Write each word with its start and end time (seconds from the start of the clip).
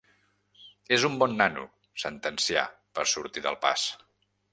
És 0.95 1.03
un 1.09 1.17
bon 1.23 1.35
nano 1.41 1.65
—sentencià 2.03 2.63
per 2.99 3.05
sortir 3.13 3.45
del 3.49 3.59
pas—. 3.67 3.85